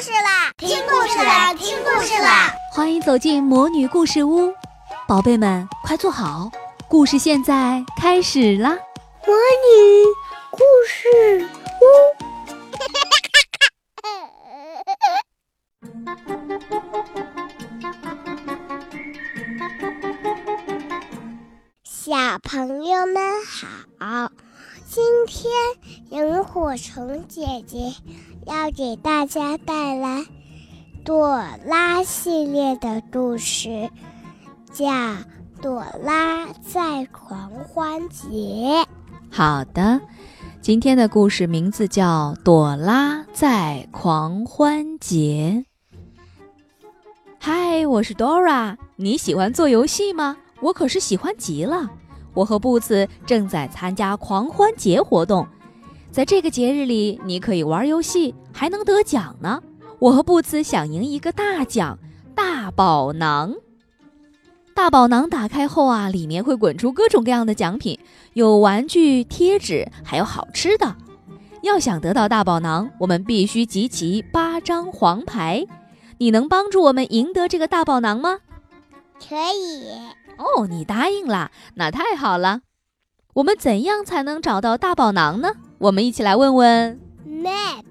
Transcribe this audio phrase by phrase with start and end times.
[0.00, 0.52] 事啦！
[0.58, 1.54] 听故事啦！
[1.54, 2.52] 听故事啦！
[2.70, 4.52] 欢迎走进魔女故事屋，
[5.08, 6.50] 宝贝们快坐好，
[6.86, 8.76] 故事现在开始啦！
[9.26, 10.04] 魔女
[10.50, 11.48] 故事
[11.80, 11.84] 屋，
[21.84, 24.30] 小朋友们好。
[24.88, 25.50] 今天，
[26.10, 27.92] 萤火虫姐姐
[28.46, 30.24] 要给大家带来
[31.04, 33.90] 朵拉系列的故事，
[34.72, 34.86] 叫
[35.60, 38.28] 《朵拉在狂欢节》。
[39.32, 40.00] 好的，
[40.60, 45.64] 今天的故事名字叫《朵拉在狂欢节》。
[47.40, 50.36] 嗨，我是 Dora，你喜欢做游戏吗？
[50.60, 51.90] 我可是喜欢极了。
[52.32, 55.48] 我和布茨正在参加狂欢节活动，
[56.16, 59.62] 在这个节日里，你可以玩游戏，还能得奖呢。
[59.98, 61.98] 我和布茨想赢一个大奖——
[62.34, 63.54] 大宝囊。
[64.74, 67.98] 大宝囊打开后啊，里面会滚出各种各样的奖品，
[68.32, 70.96] 有玩具、贴纸，还有好吃的。
[71.60, 75.66] 要想得到大宝囊，我们必须集齐八张黄牌。
[76.16, 78.38] 你能帮助我们赢得这个大宝囊吗？
[79.20, 79.90] 可以。
[80.38, 82.62] 哦，你答应了，那太好了。
[83.36, 85.50] 我们怎样才能找到大宝囊呢？
[85.76, 86.98] 我们一起来问问
[87.28, 87.84] Map。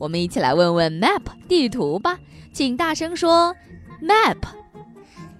[0.00, 2.18] 我们一起来问问 Map 地图吧，
[2.52, 3.54] 请大声说
[4.02, 4.38] Map。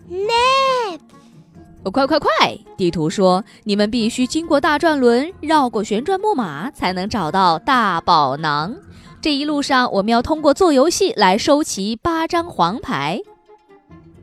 [0.09, 1.01] Map。
[1.83, 2.31] 哦，快快快！
[2.77, 8.77] 地图说，你们必须经过大转轮，绕过旋转木马，才能找到大宝囊。
[9.21, 13.21] 这一路上，我们要通过做游戏来收齐八张黄牌。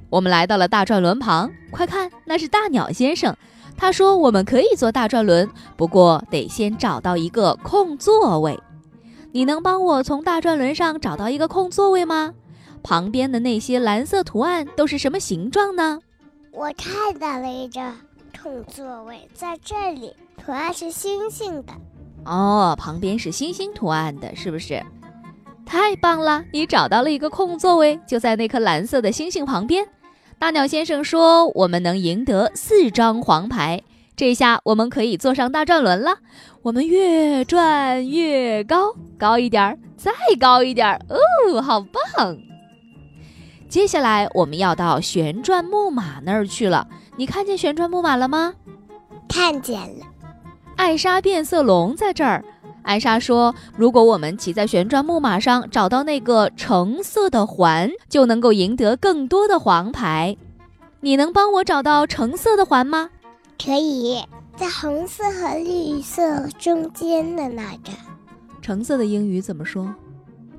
[0.10, 3.36] 我们来到了大转轮旁，快看，那是大鸟先生。
[3.78, 8.60] 他说：“我们可以坐大转轮，不过得先找到一个空座位。
[9.32, 12.34] 你能帮我从大转轮上找到一个空座位吗？
[12.84, 16.00] 旁边的那些蓝色图案都是什么形状呢？”
[16.52, 17.82] 我看到了一个
[18.42, 21.74] 空座位，在这里，图案是星星的。
[22.26, 24.84] 哦，旁边是星星图案的，是不是？
[25.66, 29.88] 太棒了，你找到了一个空座位，就在那颗蓝色的星星旁边。
[30.42, 33.84] 大鸟先生说：“我们能赢得四张黄牌，
[34.16, 36.18] 这下我们可以坐上大转轮了。
[36.64, 41.00] 我们越转越高，高一点儿，再高一点儿。
[41.10, 42.40] 哦，好棒！
[43.70, 46.88] 接下来我们要到旋转木马那儿去了。
[47.18, 48.56] 你看见旋转木马了吗？
[49.30, 50.08] 看见了。
[50.76, 52.44] 艾莎变色龙在这儿。”
[52.84, 60.36] 艾莎说：“如果我们骑在旋转木马上，找到那个橙色的环，就能够赢得更多的黄牌。
[61.02, 63.10] 你能帮我找到橙色的环吗
[63.64, 64.24] ？”“可以，
[64.58, 67.92] 在红色和绿色中间的那个。
[68.62, 69.94] ”“橙色的英语怎么说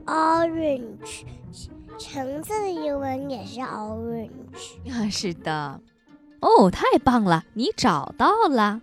[0.06, 1.24] ？”“Orange。
[1.98, 4.30] ”“橙色的英文也是 orange。
[4.90, 5.80] ”“啊，是的。
[6.40, 8.80] ”“哦，太棒了，你找到了。”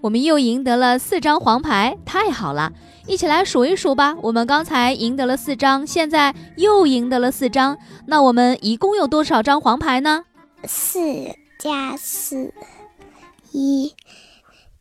[0.00, 2.72] 我们又赢得了四张黄牌，太好了！
[3.06, 4.16] 一起来数一数吧。
[4.22, 10.24] 我们刚才赢得了四张，现在又赢得了四张，那我们一共有多少张黄牌呢？
[10.64, 11.00] 四
[11.58, 12.52] 加四，
[13.52, 13.94] 一，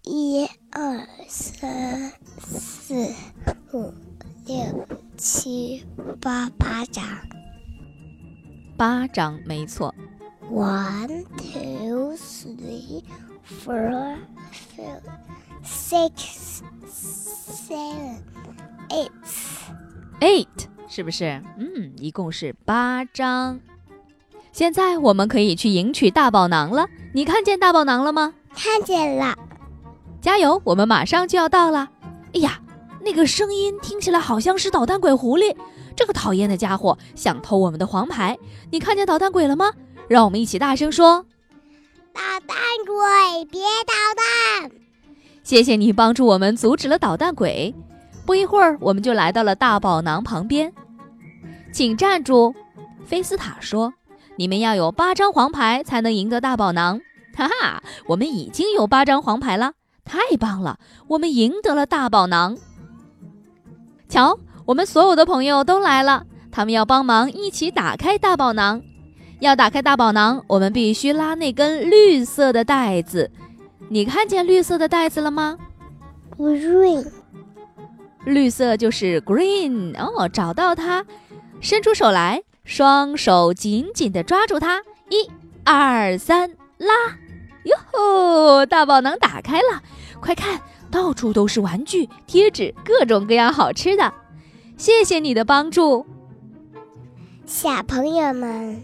[0.04, 3.14] 一二三四
[3.72, 3.94] 五
[4.46, 4.88] 六
[5.18, 5.84] 七
[6.20, 7.04] 八，八张，
[8.76, 9.94] 八张，没错。
[10.52, 13.04] One, two, three,
[13.46, 14.18] four,
[14.76, 15.02] five,
[15.64, 18.18] six, seven,
[18.90, 19.10] eight.
[20.20, 20.48] Eight
[20.88, 21.42] 是不是？
[21.58, 23.60] 嗯，一共是八张。
[24.52, 26.88] 现在我们可以去赢取大宝囊了。
[27.14, 28.34] 你看见大宝囊了吗？
[28.56, 29.38] 看见了。
[30.22, 31.90] 加油，我们马上就要到了。
[32.34, 32.62] 哎呀，
[33.02, 35.56] 那个声音听起来好像是捣蛋鬼狐狸。
[35.96, 38.38] 这个讨厌的家伙想偷我们的黄牌。
[38.72, 39.72] 你看见捣蛋鬼了吗？
[40.08, 41.26] 让我们一起大声说
[42.16, 44.72] ：“捣蛋鬼，别捣蛋！”
[45.44, 47.76] 谢谢你帮助我们阻止了捣蛋鬼。
[48.26, 50.74] 不一会儿，我们就来到了大宝囊旁边。
[51.72, 52.56] 请站住！
[53.06, 53.94] 菲斯塔说
[54.38, 57.02] ：“你们要有八张黄牌才能赢得大宝囊。”
[57.36, 59.74] 哈哈，我们已经有八张黄牌了，
[60.06, 60.80] 太棒了！
[61.10, 62.58] 我们赢得了大宝囊。
[64.08, 68.82] 瞧，我们所有的朋友都来了，他们要帮忙一起打开大宝囊。
[69.40, 73.30] 要打开大宝囊，我们必须拉那根绿色的带子。
[73.90, 75.58] 你看见绿色的带子了吗
[76.38, 77.06] ？Green，
[78.26, 80.28] 绿色就是 green 哦。
[80.30, 81.06] 找到它，
[81.60, 85.30] 伸出手来，双手紧紧地抓住它，一、
[85.64, 86.94] 二、三，拉！
[87.66, 89.82] 哟吼，大宝囊打开了！
[90.20, 90.60] 快看
[90.90, 94.14] 到处都是玩具、贴纸，各种各样好吃的。
[94.78, 96.06] 谢谢你的帮助。
[97.46, 98.84] 小朋友们，